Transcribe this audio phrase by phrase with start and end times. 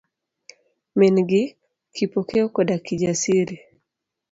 [0.97, 1.43] Min gi,
[1.95, 3.55] Kipokeo koda Kijasiri.